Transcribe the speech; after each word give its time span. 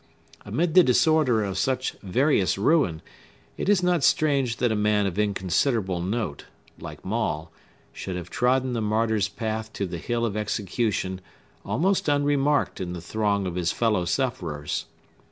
Amid 0.43 0.73
the 0.73 0.81
disorder 0.81 1.43
of 1.43 1.59
such 1.59 1.91
various 2.01 2.57
ruin, 2.57 3.03
it 3.55 3.69
is 3.69 3.83
not 3.83 4.03
strange 4.03 4.57
that 4.57 4.71
a 4.71 4.75
man 4.75 5.05
of 5.05 5.19
inconsiderable 5.19 6.01
note, 6.01 6.45
like 6.79 7.05
Maule, 7.05 7.51
should 7.93 8.15
have 8.15 8.31
trodden 8.31 8.73
the 8.73 8.81
martyr's 8.81 9.29
path 9.29 9.71
to 9.73 9.85
the 9.85 9.99
hill 9.99 10.25
of 10.25 10.35
execution 10.35 11.21
almost 11.63 12.09
unremarked 12.09 12.81
in 12.81 12.93
the 12.93 12.99
throng 12.99 13.45
of 13.45 13.53
his 13.53 13.71
fellow 13.71 14.05
sufferers. 14.05 14.85